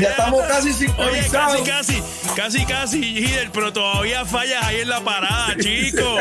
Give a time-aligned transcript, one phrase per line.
[0.00, 2.02] ya estamos casi Oye, casi, casi,
[2.34, 6.18] casi, casi, pero todavía fallas ahí en la parada, chico.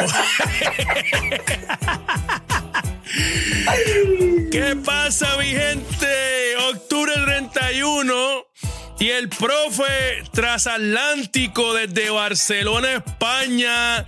[4.51, 6.57] ¿Qué pasa, mi gente?
[6.69, 8.51] Octubre 31
[9.01, 14.05] y el profe transatlántico desde Barcelona, España.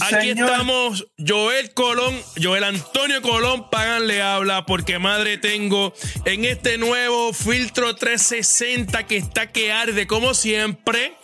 [0.00, 5.94] Aquí estamos, Joel Colón, Joel Antonio Colón, pagan le habla porque madre tengo
[6.24, 11.16] en este nuevo filtro 360 que está que arde como siempre,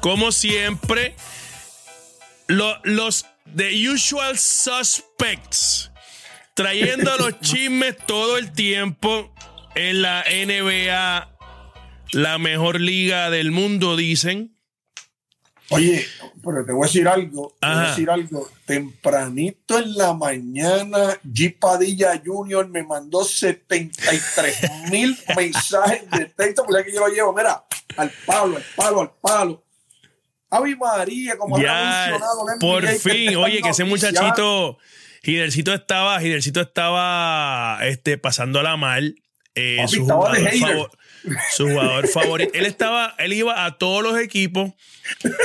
[0.00, 1.16] como siempre,
[2.46, 3.26] los
[3.56, 5.90] The Usual Suspects
[6.54, 9.34] trayendo los chismes todo el tiempo
[9.74, 11.35] en la NBA,
[12.12, 14.56] la mejor liga del mundo, dicen.
[15.70, 16.06] Oye,
[16.44, 18.48] pero te voy a decir algo, te voy a decir algo.
[18.64, 21.58] Tempranito en la mañana, G.
[21.58, 22.68] Padilla Jr.
[22.68, 27.64] me mandó 73 mil mensajes de texto, porque que yo lo llevo, mira,
[27.96, 29.62] al palo, al palo, al palo.
[30.48, 34.78] Avi María, como ya, mencionado, por fin, oye, que ese muchachito,
[35.24, 39.16] Gidercito estaba, Gidercito estaba este, pasándola mal.
[39.56, 40.36] Eh, su, jugador
[41.52, 42.52] su jugador favorito.
[42.54, 44.72] Él estaba, él iba a todos los equipos,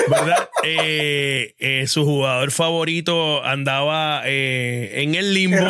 [0.07, 0.49] ¿verdad?
[0.63, 5.67] Eh, eh, su jugador favorito andaba en el limbo.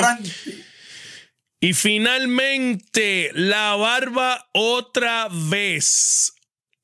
[1.63, 6.33] Y finalmente, la barba otra vez.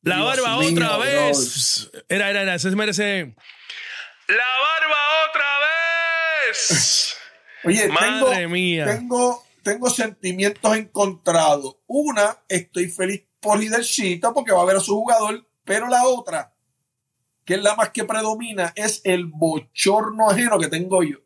[0.03, 1.89] La barba otra vez.
[2.08, 3.34] Era, era, era, se merece.
[4.28, 4.97] La barba
[5.30, 5.45] otra
[6.47, 7.17] vez.
[7.64, 8.86] Oye, Madre mía.
[8.86, 11.75] Tengo, tengo sentimientos encontrados.
[11.87, 16.55] Una, estoy feliz por Lidercito porque va a ver a su jugador, pero la otra,
[17.43, 21.17] que es la más que predomina, es el bochorno ajeno que tengo yo.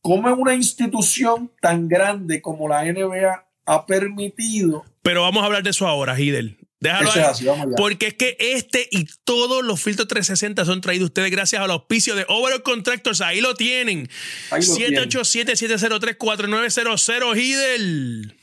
[0.00, 4.84] ¿Cómo una institución tan grande como la NBA ha permitido?
[5.02, 6.63] Pero vamos a hablar de eso ahora, Hidel.
[6.84, 7.32] Déjalo
[7.76, 12.14] porque es que este y todos los filtros 360 son traídos ustedes gracias al auspicio
[12.14, 13.22] de Overall Contractors.
[13.22, 14.10] Ahí lo tienen.
[14.50, 18.36] 787-703-4900, Hidel.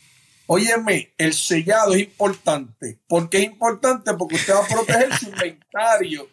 [0.47, 2.97] Óyeme, el sellado es importante.
[3.07, 4.16] ¿Por qué es importante?
[4.16, 6.28] Porque usted va a proteger su inventario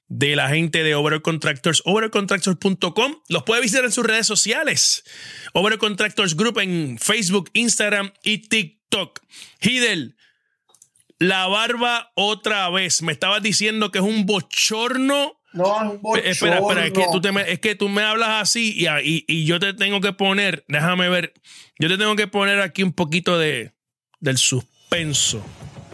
[0.08, 3.16] de la gente de Overall Contractors, overallcontractors.com.
[3.28, 5.04] Los puede visitar en sus redes sociales.
[5.52, 9.20] Overall Contractors Group en Facebook, Instagram y TikTok.
[9.60, 10.16] Hidel,
[11.18, 13.02] la barba otra vez.
[13.02, 15.40] Me estabas diciendo que es un bochorno.
[15.52, 16.30] No, es un bochorno.
[16.30, 19.24] Espera, espera, es que tú, te me, es que tú me hablas así y, y,
[19.26, 21.32] y, yo te tengo que poner, déjame ver,
[21.78, 23.72] yo te tengo que poner aquí un poquito de,
[24.20, 25.42] del suspenso.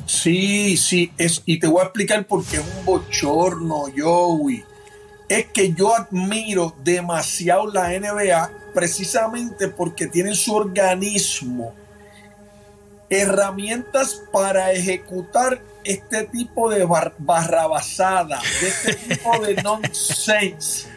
[0.07, 4.63] Sí, sí, es, y te voy a explicar por qué es un bochorno, Joey.
[5.29, 11.75] Es que yo admiro demasiado la NBA precisamente porque tienen su organismo
[13.11, 16.87] herramientas para ejecutar este tipo de
[17.19, 20.89] barrabasada, de este tipo de nonsense.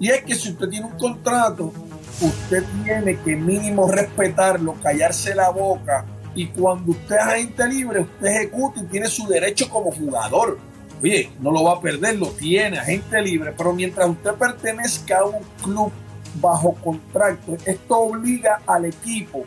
[0.00, 1.72] Y es que si usted tiene un contrato,
[2.20, 8.26] usted tiene que mínimo respetarlo, callarse la boca y cuando usted es agente libre, usted
[8.26, 10.58] ejecuta y tiene su derecho como jugador.
[11.02, 15.24] Oye, no lo va a perder, lo tiene, agente libre, pero mientras usted pertenezca a
[15.24, 15.92] un club
[16.40, 19.44] bajo contrato, esto obliga al equipo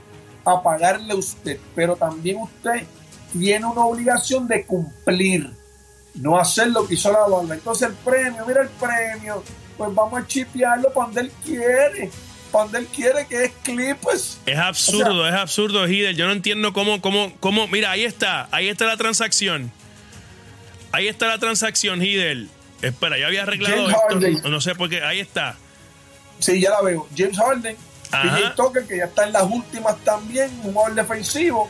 [0.48, 2.84] a pagarle a usted, pero también usted
[3.34, 5.52] tiene una obligación de cumplir,
[6.16, 7.56] no hacer lo que hizo la banda.
[7.56, 9.44] Entonces el premio, mira el premio,
[9.78, 12.10] pues vamos a chipearlo cuando él quiere.
[12.52, 14.40] Cuando él quiere que es clips.
[14.46, 16.16] Es absurdo, es absurdo, Hidel.
[16.16, 17.68] Yo no entiendo cómo, cómo, cómo.
[17.68, 19.70] Mira, ahí está, ahí está la transacción.
[20.94, 22.50] Ahí está la transacción, Hidel.
[22.82, 24.50] Espera, yo había arreglado esto.
[24.50, 25.02] No sé por qué.
[25.04, 25.58] Ahí está.
[26.40, 27.08] Sí, ya la veo.
[27.16, 27.76] James Harden
[28.10, 31.70] PJ Tucker, que ya está en las últimas también, un jugador defensivo.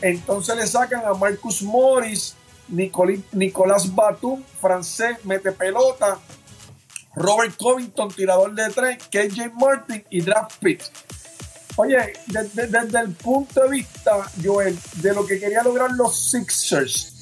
[0.00, 2.34] Entonces le sacan a Marcus Morris,
[2.68, 6.18] Nicolás Batum, francés, mete pelota,
[7.14, 10.82] Robert Covington, tirador de tres, KJ Martin y draft pick.
[11.76, 17.12] Oye, desde, el punto de vista, Joel, de lo que querían lograr los Sixers,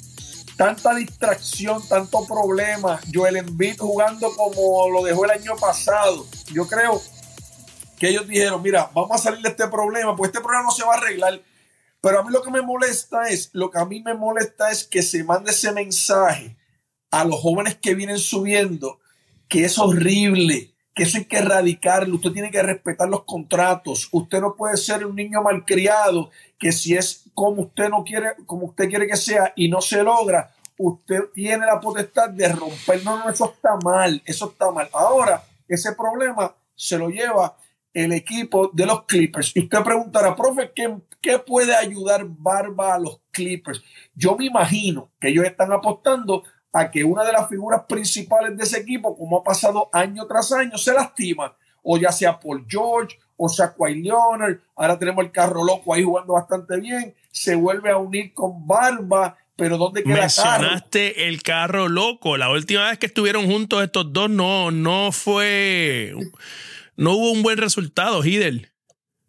[0.57, 7.01] tanta distracción, tanto problema, Joel Embiid jugando como lo dejó el año pasado, yo creo
[7.99, 10.85] que ellos dijeron, mira, vamos a salir de este problema, pues este problema no se
[10.85, 11.41] va a arreglar.
[12.01, 14.85] Pero a mí lo que me molesta es, lo que a mí me molesta es
[14.85, 16.57] que se mande ese mensaje
[17.11, 19.01] a los jóvenes que vienen subiendo,
[19.49, 24.41] que es horrible, que eso hay que erradicarlo, usted tiene que respetar los contratos, usted
[24.41, 28.89] no puede ser un niño malcriado, que si es como usted no quiere, como usted
[28.89, 33.05] quiere que sea y no se logra, usted tiene la potestad de romper.
[33.05, 34.89] No, no, eso está mal, eso está mal.
[34.93, 37.57] Ahora, ese problema se lo lleva
[37.95, 39.53] el equipo de los Clippers.
[39.55, 43.83] Y usted preguntará, profe, ¿qué, ¿qué puede ayudar Barba a los Clippers?
[44.15, 46.43] Yo me imagino que ellos están apostando
[46.73, 50.53] a que una de las figuras principales de ese equipo, como ha pasado año tras
[50.53, 51.57] año, se lastima.
[51.85, 56.03] O ya sea Paul George, o sea Kawhi Leonard, ahora tenemos el carro loco ahí
[56.03, 61.89] jugando bastante bien, se vuelve a unir con Barba, pero ¿dónde queda Mencionaste el carro
[61.89, 62.37] loco.
[62.37, 66.15] La última vez que estuvieron juntos estos dos no, no fue,
[66.97, 68.71] no hubo un buen resultado, Hidel.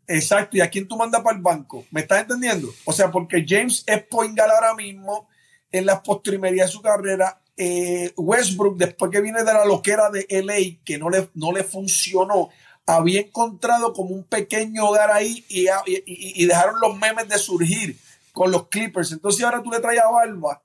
[0.07, 1.85] Exacto, ¿y a quién tú mandas para el banco?
[1.91, 2.69] ¿Me estás entendiendo?
[2.85, 5.27] O sea, porque James es Poingal ahora mismo,
[5.71, 7.41] en las postrimerías de su carrera.
[7.57, 11.63] Eh, Westbrook, después que viene de la loquera de LA, que no le, no le
[11.63, 12.49] funcionó,
[12.85, 17.97] había encontrado como un pequeño hogar ahí y, y, dejaron los memes de surgir
[18.31, 19.11] con los Clippers.
[19.11, 20.61] Entonces ahora tú le traes a Barba,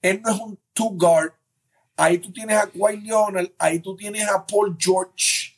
[0.00, 1.32] él no es un two guard.
[1.96, 5.51] Ahí tú tienes a Kawhi Leonard, ahí tú tienes a Paul George,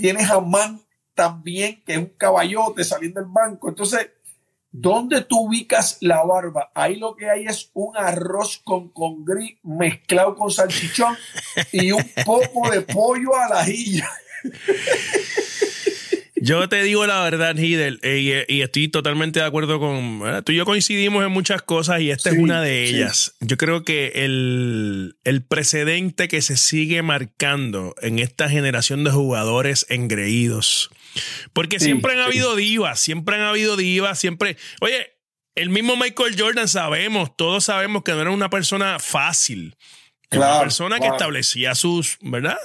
[0.00, 0.80] tienes a Man
[1.14, 3.68] también, que es un caballote saliendo del banco.
[3.68, 4.10] Entonces,
[4.72, 6.70] ¿Dónde tú ubicas la barba?
[6.74, 11.16] Ahí lo que hay es un arroz con congrí mezclado con salchichón
[11.72, 14.08] y un poco de pollo a la ajilla.
[16.40, 20.22] Yo te digo la verdad, Hidel, eh, y, estoy totalmente de acuerdo con.
[20.44, 23.34] Tú y yo coincidimos en muchas cosas y esta es una de ellas.
[23.40, 29.86] Yo creo que el, el, precedente que se sigue marcando en esta generación de jugadores
[29.88, 30.90] engreídos
[31.52, 34.56] porque siempre han habido divas, siempre han habido divas, siempre.
[34.80, 35.12] Oye,
[35.54, 39.76] el mismo Michael Jordan sabemos, todos sabemos que no era una persona fácil.
[40.32, 42.58] Una persona que establecía sus, ¿verdad?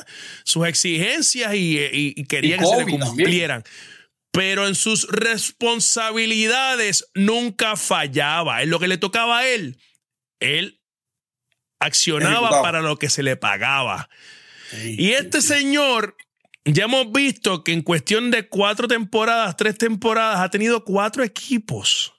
[0.44, 3.64] Sus exigencias y, quería que se le cumplieran.
[4.32, 8.62] Pero en sus responsabilidades nunca fallaba.
[8.62, 9.80] En lo que le tocaba a él,
[10.40, 10.82] él
[11.80, 14.10] accionaba para lo que se le pagaba.
[14.84, 16.18] y este señor
[16.66, 22.15] ya hemos visto que en cuestión de cuatro temporadas, tres temporadas, ha tenido cuatro equipos.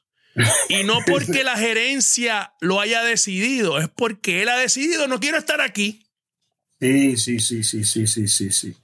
[0.69, 5.39] Y no porque la gerencia lo haya decidido, es porque él ha decidido, no quiero
[5.39, 6.07] estar aquí.
[6.81, 8.77] Sí, sí, sí, sí, sí, sí, sí, sí.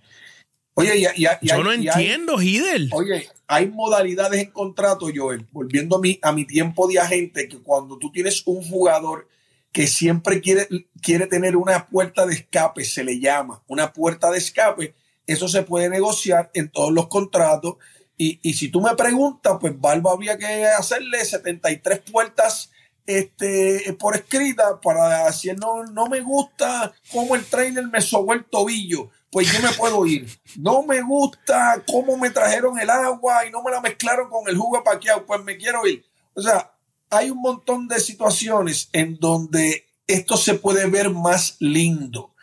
[0.75, 2.89] Oye, ya, yo no entiendo, Hidel.
[2.93, 7.59] Oye, hay modalidades en contrato, Joel, volviendo a mi, a mi tiempo de agente, que
[7.59, 9.29] cuando tú tienes un jugador
[9.71, 10.69] que siempre quiere,
[11.03, 14.95] quiere tener una puerta de escape, se le llama, una puerta de escape,
[15.27, 17.77] eso se puede negociar en todos los contratos.
[18.25, 22.71] Y, si tú me preguntas, pues Barba había que hacerle 73 puertas
[23.05, 28.45] este, por escrita para decir, no, no me gusta cómo el trainer me sobó el
[28.45, 30.29] tobillo, pues yo me puedo ir.
[30.57, 34.57] No me gusta cómo me trajeron el agua y no me la mezclaron con el
[34.57, 36.05] jugo paqueado, pues me quiero ir.
[36.35, 36.73] O sea,
[37.11, 42.35] hay un montón de situaciones en donde esto se puede ver más lindo.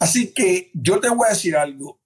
[0.00, 2.00] Así que yo te voy a decir algo.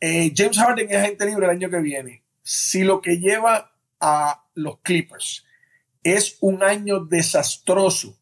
[0.00, 2.25] Eh, James Harden es agente libre el año que viene.
[2.48, 5.44] Si lo que lleva a los Clippers
[6.04, 8.16] es un año desastroso,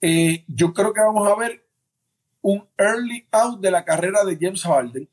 [0.00, 1.64] eh, yo creo que vamos a ver
[2.40, 5.08] un early out de la carrera de James Harden,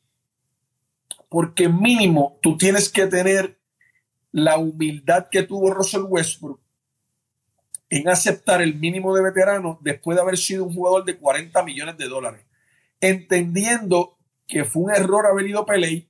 [1.30, 3.60] porque mínimo tú tienes que tener
[4.32, 6.60] la humildad que tuvo Russell Westbrook
[7.88, 11.98] en aceptar el mínimo de veterano después de haber sido un jugador de 40 millones
[12.00, 12.42] de dólares,
[13.00, 16.09] entendiendo que fue un error haber ido Pelé,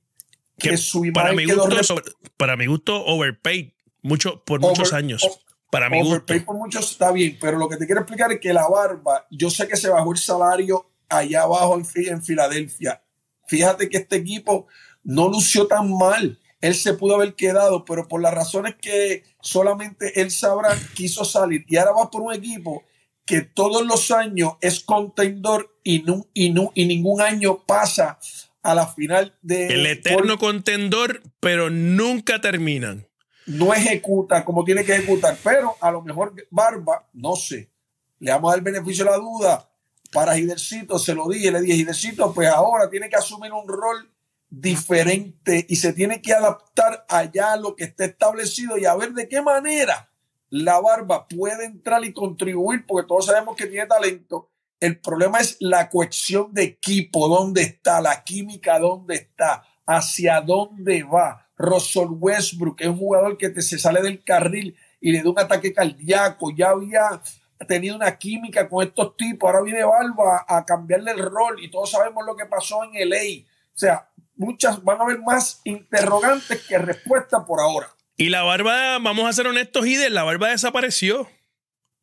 [0.60, 1.96] que, su para mi gusto,
[2.36, 3.70] para mi gusto, overpaid
[4.02, 5.26] mucho, por muchos años.
[5.70, 8.52] para mi overpaid por muchos está bien, pero lo que te quiero explicar es que
[8.52, 13.02] la barba, yo sé que se bajó el salario allá abajo en, en Filadelfia.
[13.46, 14.68] Fíjate que este equipo
[15.02, 16.38] no lució tan mal.
[16.60, 21.64] Él se pudo haber quedado, pero por las razones que solamente él sabrá, quiso salir.
[21.68, 22.84] Y ahora va por un equipo
[23.24, 28.18] que todos los años es contendor y, no, y, no, y ningún año pasa
[28.62, 29.68] a la final de...
[29.68, 33.06] El eterno contendor, pero nunca terminan.
[33.46, 37.70] No ejecuta como tiene que ejecutar, pero a lo mejor Barba, no sé,
[38.18, 39.70] le vamos a dar el beneficio de la duda.
[40.12, 44.10] Para Gidercito se lo dije, le dije, Gidercito, pues ahora tiene que asumir un rol
[44.48, 49.12] diferente y se tiene que adaptar allá a lo que está establecido y a ver
[49.12, 50.10] de qué manera
[50.50, 54.49] la barba puede entrar y contribuir porque todos sabemos que tiene talento.
[54.80, 61.02] El problema es la cohesión de equipo, dónde está, la química, dónde está, hacia dónde
[61.02, 61.46] va.
[61.58, 65.74] Russell Westbrook es un jugador que se sale del carril y le da un ataque
[65.74, 66.50] cardíaco.
[66.56, 67.20] Ya había
[67.68, 69.46] tenido una química con estos tipos.
[69.46, 73.44] Ahora viene Barba a cambiarle el rol y todos sabemos lo que pasó en LA.
[73.74, 77.88] O sea, muchas van a haber más interrogantes que respuestas por ahora.
[78.16, 81.28] Y la barba, vamos a ser honestos, Ider, la barba desapareció.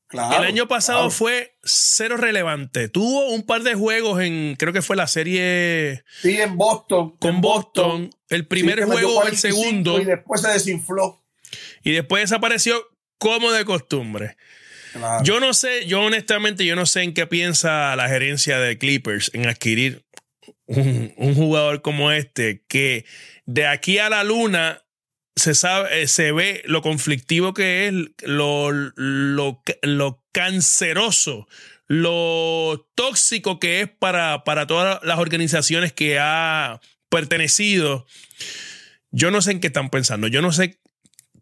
[0.07, 2.87] Claro, el año pasado fue cero relevante.
[2.87, 6.03] Tuvo un par de juegos en, creo que fue la serie.
[6.21, 7.17] Sí, en Boston.
[7.17, 8.09] Con Boston.
[8.29, 9.99] El primer juego, el segundo.
[9.99, 11.21] Y después se desinfló.
[11.83, 12.81] Y después desapareció
[13.17, 14.37] como de costumbre.
[15.23, 19.29] Yo no sé, yo honestamente, yo no sé en qué piensa la gerencia de Clippers
[19.33, 20.05] en adquirir
[20.65, 23.05] un, un jugador como este, que
[23.45, 24.86] de aquí a la luna
[25.37, 27.93] se sabe, eh, se ve lo conflictivo que es,
[28.27, 31.47] lo, lo, lo canceroso,
[31.85, 38.05] lo tóxico que es para, para todas las organizaciones que ha pertenecido.
[39.11, 40.79] Yo no sé en qué están pensando, yo no sé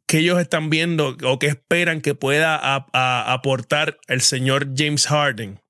[0.07, 2.85] qué ellos están viendo o qué esperan que pueda
[3.33, 5.61] aportar el señor James Harden,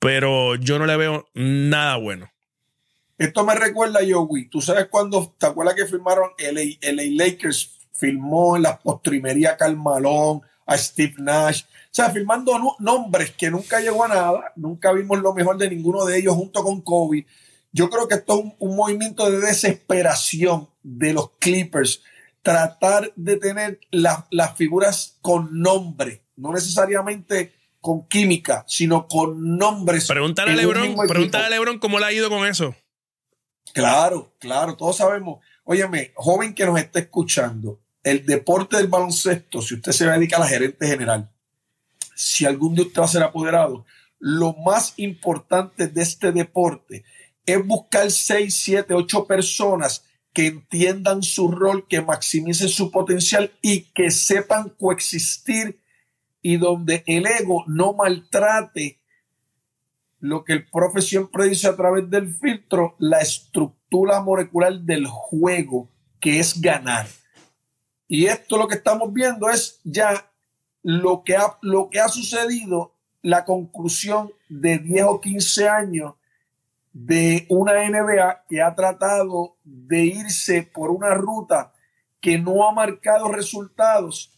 [0.00, 2.33] pero yo no le veo nada bueno.
[3.16, 4.48] Esto me recuerda a Joey.
[4.48, 7.78] ¿Tú sabes cuando, te acuerdas que firmaron LA, LA Lakers?
[7.92, 11.62] Firmó en la postrimería Carmalón, a Steve Nash.
[11.62, 14.52] O sea, firmando nombres que nunca llegó a nada.
[14.56, 17.26] Nunca vimos lo mejor de ninguno de ellos junto con Kobe.
[17.72, 22.02] Yo creo que esto es un, movimiento de desesperación de los Clippers.
[22.42, 30.06] Tratar de tener las figuras con nombre, no necesariamente con química, sino con nombres.
[30.06, 32.74] Pregúntale a Lebron, pregúntale a Lebron cómo le ha ido con eso.
[33.74, 35.40] Claro, claro, todos sabemos.
[35.64, 40.40] Óyeme, joven que nos está escuchando, el deporte del baloncesto, si usted se dedica a
[40.40, 41.28] la gerente general,
[42.14, 43.84] si algún día usted va a ser apoderado,
[44.20, 47.04] lo más importante de este deporte
[47.44, 53.92] es buscar seis, siete, ocho personas que entiendan su rol, que maximicen su potencial y
[53.92, 55.80] que sepan coexistir
[56.40, 59.00] y donde el ego no maltrate
[60.24, 65.90] lo que el profe siempre dice a través del filtro, la estructura molecular del juego,
[66.18, 67.06] que es ganar.
[68.08, 70.32] Y esto lo que estamos viendo es ya
[70.82, 76.14] lo que ha, lo que ha sucedido, la conclusión de 10 o 15 años
[76.94, 81.74] de una NBA que ha tratado de irse por una ruta
[82.22, 84.33] que no ha marcado resultados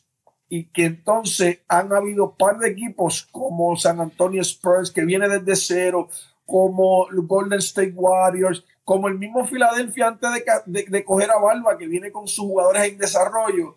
[0.48, 5.56] y que entonces han habido par de equipos como San Antonio Spurs que viene desde
[5.56, 6.08] cero,
[6.44, 10.30] como Golden State Warriors, como el mismo Philadelphia antes
[10.66, 13.76] de, de, coger a Barba que viene con sus jugadores en desarrollo,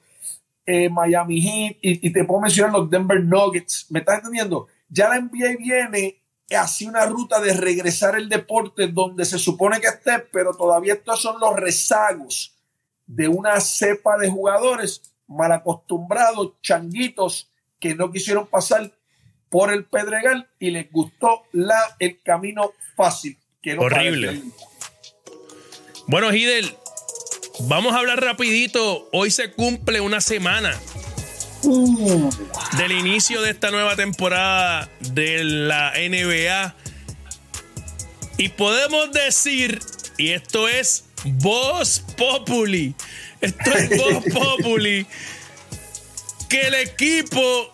[0.65, 4.67] eh, Miami Heat y, y, te puedo mencionar los Denver Nuggets, ¿me estás entendiendo?
[4.87, 6.21] Ya la NBA viene
[6.55, 11.21] así una ruta de regresar el deporte donde se supone que esté, pero todavía estos
[11.21, 12.55] son los rezagos
[13.07, 18.91] de una cepa de jugadores mal acostumbrados, changuitos que no quisieron pasar
[19.49, 23.37] por el Pedregal y les gustó la, el camino fácil.
[23.61, 24.41] Que Horrible.
[26.07, 26.75] Bueno, Hidel,
[27.61, 29.09] vamos a hablar rapidito.
[29.11, 30.77] Hoy se cumple una semana
[31.63, 32.29] uh.
[32.77, 36.75] del inicio de esta nueva temporada de la NBA.
[38.37, 39.79] Y podemos decir,
[40.17, 42.95] y esto es Voz Populi,
[43.41, 45.05] esto es Voz Populi.
[46.47, 47.71] Que el equipo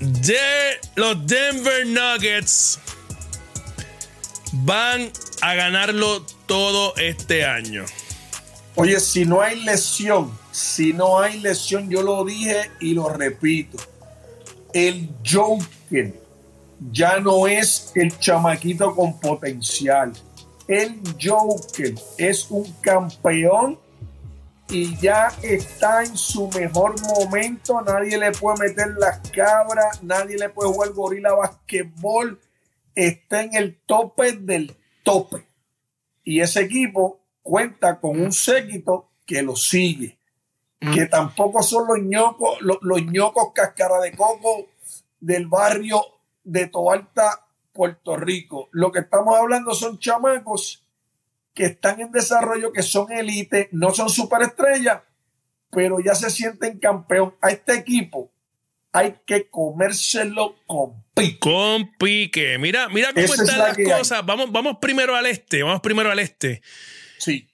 [0.00, 2.78] de los Denver Nuggets
[4.52, 7.84] van a ganarlo todo este año.
[8.74, 13.76] Oye, si no hay lesión, si no hay lesión, yo lo dije y lo repito.
[14.72, 16.14] El Joker
[16.92, 20.12] ya no es el chamaquito con potencial.
[20.68, 23.78] El Joker es un campeón
[24.68, 27.80] y ya está en su mejor momento.
[27.80, 32.38] Nadie le puede meter las cabras, nadie le puede jugar gorila basquetbol.
[32.94, 35.46] Está en el tope del tope.
[36.22, 40.18] Y ese equipo cuenta con un séquito que lo sigue.
[40.80, 40.92] Mm.
[40.92, 44.66] Que tampoco son los ñocos, los, los ñocos cáscara de coco
[45.18, 46.02] del barrio
[46.44, 48.68] de Toalta, Puerto Rico.
[48.72, 50.84] Lo que estamos hablando son chamacos
[51.54, 55.02] que están en desarrollo, que son élite, no son superestrellas,
[55.70, 57.34] pero ya se sienten campeón.
[57.40, 58.30] A este equipo
[58.92, 61.38] hay que comérselo con pique.
[61.38, 62.58] Con pique.
[62.58, 64.24] Mira, mira cómo están las cosas.
[64.24, 65.62] Vamos, vamos primero al este.
[65.62, 66.62] Vamos primero al este.
[67.18, 67.48] Sí.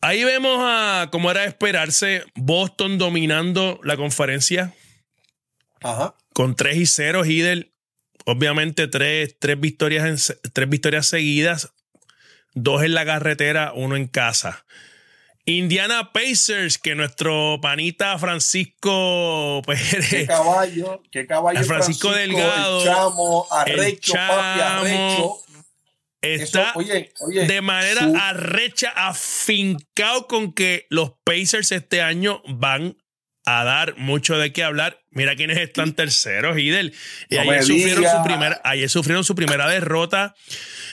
[0.00, 4.74] Ahí vemos a, como era de esperarse, Boston dominando la conferencia.
[5.82, 6.14] Ajá.
[6.32, 7.72] Con 3 y 0, Hidel.
[8.28, 11.72] Obviamente, tres, tres, victorias en, tres victorias seguidas.
[12.54, 14.66] Dos en la carretera, uno en casa.
[15.44, 19.80] Indiana Pacers, que nuestro panita Francisco pues,
[20.10, 25.36] qué caballo, qué caballo Francisco, Delgado, el chamo, arrecho, papi, arrecho.
[26.20, 26.74] Está
[27.30, 32.96] de manera arrecha, afincado con que los Pacers este año van
[33.46, 35.00] a dar mucho de qué hablar.
[35.12, 36.92] Mira quiénes están terceros, Idel.
[37.30, 40.34] Y ayer, sufrieron su primera, ayer sufrieron su primera derrota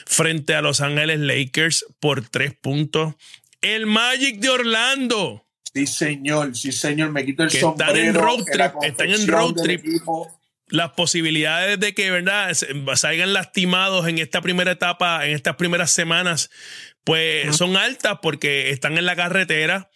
[0.06, 3.14] frente a Los Ángeles Lakers por tres puntos.
[3.60, 5.44] El Magic de Orlando.
[5.74, 7.10] Sí, señor, sí, señor.
[7.10, 7.92] Me quito el que sombrero.
[7.92, 8.72] Están en road trip.
[8.82, 9.84] Están en road trip.
[10.68, 12.56] Las posibilidades de que, ¿verdad?,
[12.94, 16.50] salgan lastimados en esta primera etapa, en estas primeras semanas,
[17.02, 19.90] pues son altas porque están en la carretera.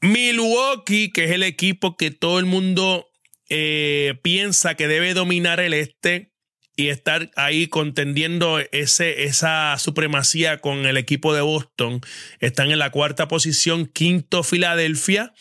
[0.00, 3.08] Milwaukee, que es el equipo que todo el mundo
[3.48, 6.32] eh, piensa que debe dominar el este,
[6.76, 12.02] y estar ahí contendiendo ese, esa supremacía con el equipo de Boston.
[12.38, 15.32] Están en la cuarta posición, quinto Filadelfia,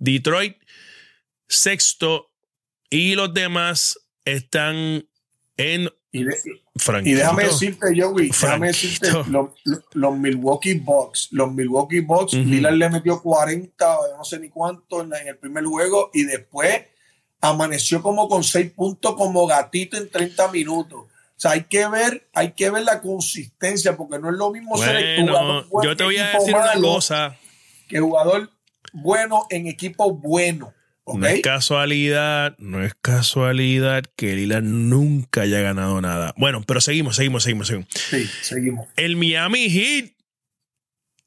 [0.00, 0.56] Detroit,
[1.48, 2.32] sexto
[2.90, 5.08] y los demás están
[5.56, 5.90] en...
[6.14, 6.24] Y,
[7.14, 9.08] déjame decirte, Joey, déjame decirte,
[9.94, 15.38] los, Milwaukee Bucks, los Milwaukee Bucks, le metió 40, no sé ni cuánto en el
[15.38, 16.82] primer juego y después
[17.40, 21.00] amaneció como con seis puntos como gatito en 30 minutos.
[21.00, 24.76] O sea, hay que ver, hay que ver la consistencia, porque no es lo mismo
[24.76, 27.36] ser el jugador bueno, Yo te voy a decir una cosa.
[27.88, 28.50] Que jugador
[28.92, 30.74] bueno en equipo bueno.
[31.06, 36.32] No es casualidad, no es casualidad que Lillard nunca haya ganado nada.
[36.36, 37.88] Bueno, pero seguimos, seguimos, seguimos, seguimos.
[37.92, 38.88] Sí, seguimos.
[38.96, 40.12] El Miami Heat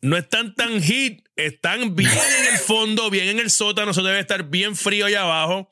[0.02, 4.20] no están tan hit, están bien en el fondo, bien en el sótano, eso debe
[4.20, 5.70] estar bien frío allá abajo.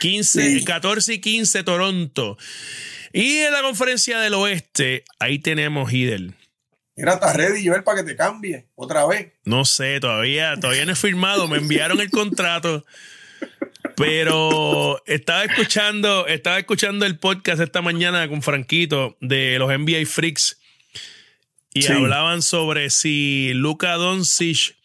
[0.00, 2.36] 15, 14 y 15 Toronto.
[3.12, 6.34] Y en la conferencia del oeste, ahí tenemos Hidel.
[6.96, 9.32] Mira, estás ready, Joel, para que te cambie otra vez.
[9.44, 11.48] No sé, todavía, todavía no he firmado.
[11.48, 12.84] Me enviaron el contrato.
[13.96, 20.60] Pero estaba escuchando, estaba escuchando el podcast esta mañana con Franquito de los NBA Freaks.
[21.72, 24.76] Y hablaban sobre si Luka Doncic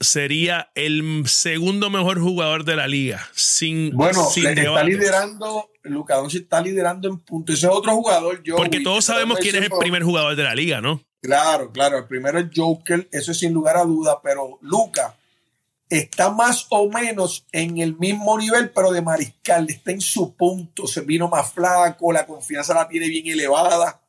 [0.00, 3.28] sería el segundo mejor jugador de la liga.
[3.34, 7.56] Sin, bueno, sin está liderando, Luka Doncic está liderando en puntos.
[7.56, 8.42] Ese es otro jugador.
[8.56, 11.02] Porque todos sabemos quién es el primer jugador de la liga, ¿no?
[11.20, 11.98] Claro, claro.
[11.98, 15.14] El primero es Joker, eso es sin lugar a duda, pero Luca
[15.88, 19.68] está más o menos en el mismo nivel, pero de mariscal.
[19.68, 24.00] Está en su punto, se vino más flaco, la confianza la tiene bien elevada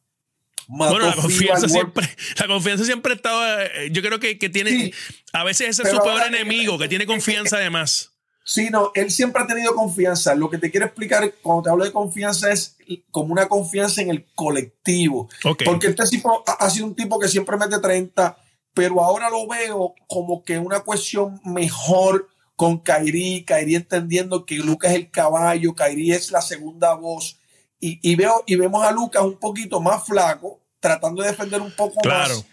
[0.68, 3.62] bueno, la confianza, siempre, la confianza siempre ha estado.
[3.62, 4.92] Eh, yo creo que, tiene.
[5.34, 8.12] a veces ese es su peor enemigo, que tiene confianza además.
[8.44, 10.36] Sí, no, él siempre ha tenido confianza.
[10.36, 12.78] Lo que te quiero explicar cuando te hablo de confianza es
[13.12, 15.30] como una confianza en el colectivo.
[15.42, 18.38] Porque este tipo ha sido un tipo que siempre mete 30,
[18.78, 24.92] pero ahora lo veo como que una cuestión mejor con Kairi, Kairi entendiendo que Lucas
[24.92, 27.40] es el caballo, Kairi es la segunda voz
[27.80, 31.96] y, veo, y vemos a Lucas un poquito más flaco, tratando de defender un poco
[32.08, 32.46] más.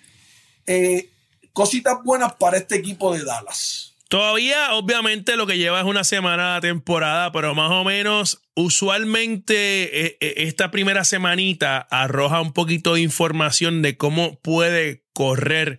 [0.66, 1.10] Eh,
[1.52, 3.94] cositas buenas para este equipo de Dallas.
[4.08, 10.06] Todavía, obviamente, lo que lleva es una semana de temporada, pero más o menos, usualmente
[10.06, 15.78] eh, eh, esta primera semanita arroja un poquito de información de cómo puede correr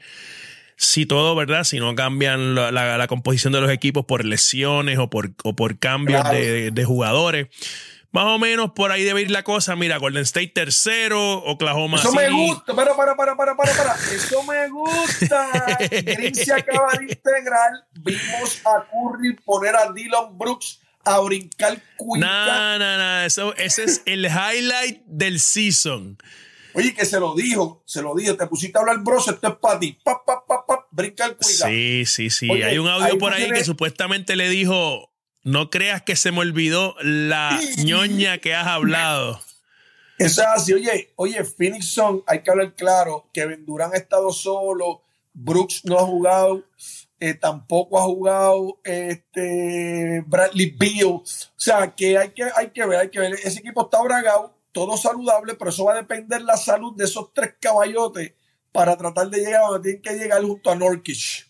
[0.77, 1.63] si todo, ¿verdad?
[1.63, 6.71] Si no cambian la, composición de los equipos por lesiones o por, por cambios de,
[6.71, 7.47] de, jugadores.
[8.11, 9.75] Más o menos por ahí debe ir la cosa.
[9.75, 12.73] Mira, Golden State tercero, Oklahoma Eso me gusta.
[12.73, 13.95] Para, para, para, para, para, para.
[14.13, 15.77] Eso me gusta.
[15.89, 17.71] Green se acaba de integrar.
[17.93, 22.25] Vimos a Curry poner a Dylan Brooks a brincar cuita.
[22.25, 23.21] No, no, no.
[23.25, 26.17] Eso, ese es el highlight del season.
[26.75, 28.35] Oye, que se lo dijo, se lo dijo.
[28.35, 29.97] Te pusiste a hablar, bro, esto es para ti.
[30.03, 31.67] Pa, pa, pa, pa, brincar cuita.
[31.67, 32.49] Sí, sí, sí.
[32.49, 35.09] Hay un audio por ahí que supuestamente le dijo
[35.45, 39.39] no creas que se me olvidó la ñoña que has hablado.
[40.17, 40.73] Eso es así.
[40.73, 43.29] Oye, oye, Phoenix Sun, hay que hablar claro.
[43.31, 45.03] Kevin Durant ha estado solo.
[45.33, 46.63] Brooks no ha jugado.
[47.19, 51.05] Eh, tampoco ha jugado este Bradley Beal.
[51.05, 51.23] O
[51.55, 53.33] sea, que hay que, hay que ver, hay que ver.
[53.43, 57.33] Ese equipo está bragado, todo saludable, pero eso va a depender la salud de esos
[57.33, 58.33] tres caballotes
[58.73, 61.47] para tratar de llegar a donde tienen que llegar junto a Norkish.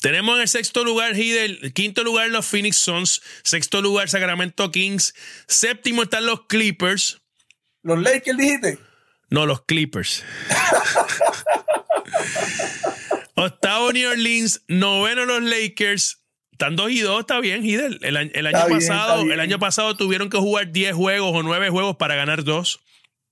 [0.00, 5.14] Tenemos en el sexto lugar Hidel, quinto lugar los Phoenix Suns, sexto lugar Sacramento Kings,
[5.46, 7.20] séptimo están los Clippers.
[7.84, 8.78] ¿Los Lakers dijiste?
[9.30, 10.24] No, los Clippers.
[13.36, 16.18] Octavo New Orleans, noveno los Lakers.
[16.58, 18.00] Están 2 y 2, está bien, Hidel.
[18.02, 22.16] El, año pasado, el año pasado tuvieron que jugar 10 juegos o 9 juegos para
[22.16, 22.80] ganar 2.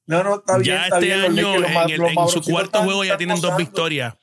[0.07, 0.77] No, no, está bien.
[0.77, 4.15] Ya este año, en, su cuarto juego, ya tienen dos victorias.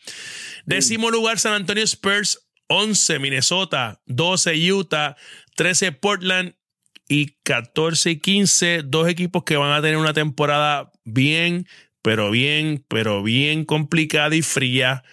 [0.66, 5.18] Décimo lugar, San Antonio Spurs, 11 Minnesota, 12 Utah,
[5.58, 6.56] 13 Portland
[7.10, 11.68] y 14 y 15, dos equipos que van a tener una temporada bien,
[12.02, 15.04] pero bien, pero bien complicada y fría.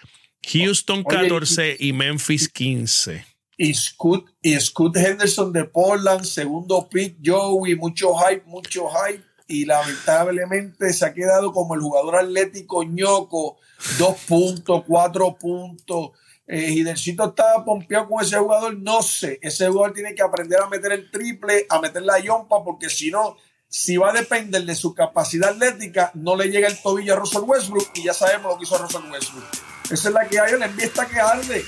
[0.47, 3.29] Houston 14 y, Memphis 15.
[3.63, 9.23] Y Scott, y Scott Henderson de Portland, segundo pick, Joey, mucho hype, mucho hype.
[9.49, 13.59] Y lamentablemente se ha quedado como el jugador atlético ñoco,
[13.99, 16.13] dos puntos, cuatro puntos
[16.47, 19.39] eh, estaba pompeado con ese jugador, no sé.
[19.43, 23.11] Ese jugador tiene que aprender a meter el triple, a meter la yompa, porque si
[23.11, 23.37] no,
[23.69, 27.43] si va a depender de su capacidad atlética, no le llega el tobillo a Russell
[27.43, 29.45] Westbrook y ya sabemos lo que hizo Russell Westbrook.
[29.91, 31.63] Esa es la que hay, la NBA está que arde.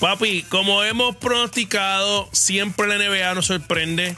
[0.00, 4.16] Papi, como hemos pronosticado, siempre la NBA nos sorprende.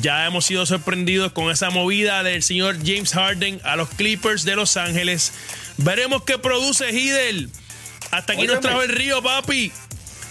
[0.00, 4.54] Ya hemos sido sorprendidos con esa movida del señor James Harden a los Clippers de
[4.54, 5.32] Los Ángeles.
[5.78, 7.50] Veremos qué produce Hidel
[8.10, 9.72] hasta aquí nos trajo el río, papi.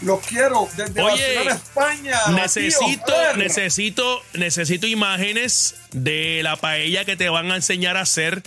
[0.01, 2.19] Los quiero desde Oye, España.
[2.29, 8.43] Necesito, necesito, necesito imágenes de la paella que te van a enseñar a hacer.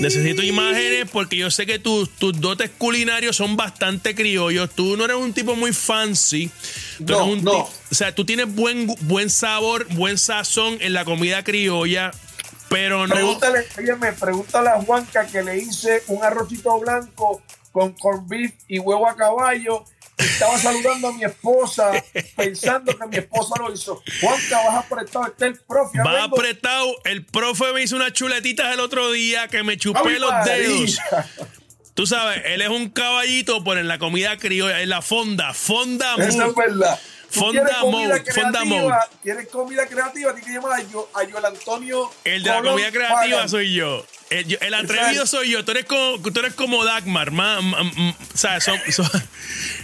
[0.00, 4.70] Necesito imágenes porque yo sé que tus, tus dotes culinarios son bastante criollos.
[4.70, 6.50] Tú no eres un tipo muy fancy.
[7.00, 7.58] no, no.
[7.90, 12.12] O sea, tú tienes buen, buen sabor, buen sazón en la comida criolla.
[12.68, 13.14] Pero no.
[13.14, 13.66] Pregúntale,
[14.18, 19.16] pregúntale a Juanca que le hice un arrocito blanco con corn beef y huevo a
[19.16, 19.84] caballo.
[20.20, 21.92] Estaba saludando a mi esposa,
[22.36, 24.02] pensando que mi esposa lo hizo.
[24.20, 25.98] Juanca, vas apretado, está el profe.
[25.98, 26.94] Va apretado.
[27.04, 30.98] El profe me hizo unas chuletitas el otro día que me chupé los dedos.
[31.94, 36.14] Tú sabes, él es un caballito, por en la comida criolla, en la fonda, fonda.
[36.16, 36.98] Eso es verdad.
[37.30, 38.94] Fonda Mode, Fonda Mode.
[39.22, 40.34] ¿Quieres comida creativa?
[40.34, 40.84] Tienes que llamar a,
[41.30, 42.10] Joel Antonio.
[42.24, 44.04] El de la comida creativa soy yo.
[44.30, 45.64] El, atrevido soy yo.
[45.64, 47.32] Tú eres como, tú eres como Dagmar.
[47.32, 48.78] Más, o sea, son,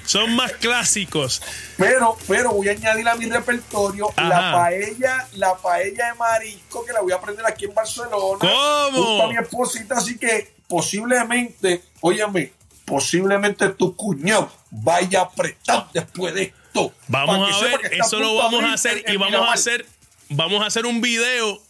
[0.05, 1.43] son, más clásicos.
[1.77, 6.93] Pero, pero voy a añadir a mi repertorio la paella, la paella de marisco que
[6.93, 8.39] la voy a aprender aquí en Barcelona.
[8.39, 9.19] ¿Cómo?
[9.19, 12.53] Con mi esposita, así que posiblemente, óyeme,
[12.85, 16.55] posiblemente tu cuñado vaya apretado después de
[17.09, 19.87] Vamos a ver, eso lo vamos a hacer y vamos a hacer,
[20.29, 21.61] vamos a hacer un video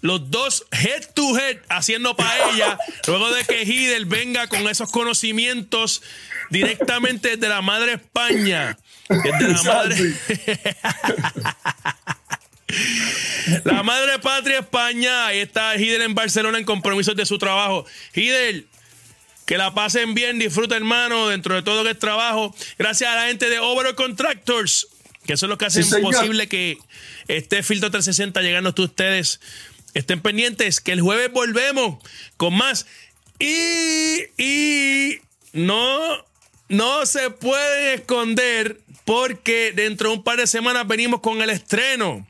[0.00, 6.02] los dos head to head haciendo paella, luego de que Hidel venga con esos conocimientos
[6.50, 8.78] directamente de la madre España.
[9.08, 10.14] De la madre.
[13.64, 15.26] la madre patria España.
[15.26, 17.86] Ahí está Hidel en Barcelona en compromisos de su trabajo.
[18.14, 18.66] Hidel,
[19.46, 22.54] que la pasen bien, disfruta hermano, dentro de todo que es trabajo.
[22.78, 24.88] Gracias a la gente de Over Contractors,
[25.24, 26.78] que eso es lo que hacen posible que
[27.28, 29.40] este filtro 360 llegando a ustedes.
[29.96, 31.96] Estén pendientes que el jueves volvemos
[32.36, 32.84] con más.
[33.38, 35.20] Y, y
[35.54, 36.22] no,
[36.68, 42.26] no se pueden esconder porque dentro de un par de semanas venimos con el estreno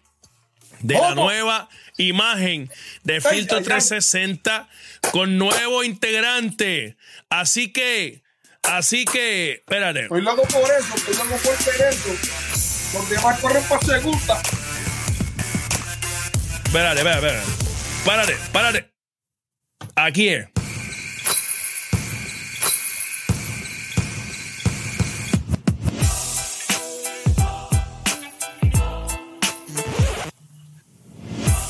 [0.78, 2.70] de la nueva imagen
[3.02, 4.68] de Filtro 360
[5.10, 6.96] con nuevo integrante.
[7.30, 8.22] Así que,
[8.62, 10.02] así que, espérate.
[10.02, 12.96] Estoy loco por eso, estoy loco por hacer eso.
[12.96, 14.40] Donde más corren para segunda.
[16.66, 17.52] Espérate, espérate, espérate.
[18.04, 18.90] Párate, párate.
[19.94, 20.46] Aquí es.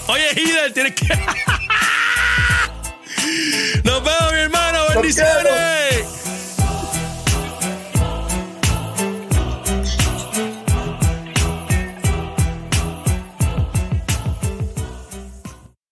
[0.08, 1.06] Oye, Hidel, tienes que.
[3.84, 4.78] Nos vemos, mi hermano.
[4.94, 5.85] Bendiciones.